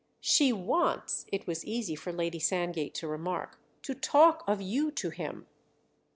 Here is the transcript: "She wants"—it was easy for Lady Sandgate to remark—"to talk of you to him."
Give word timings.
"She 0.19 0.51
wants"—it 0.51 1.45
was 1.45 1.63
easy 1.63 1.93
for 1.93 2.11
Lady 2.11 2.39
Sandgate 2.39 2.95
to 2.95 3.07
remark—"to 3.07 3.93
talk 3.93 4.43
of 4.47 4.59
you 4.59 4.89
to 4.89 5.11
him." 5.11 5.45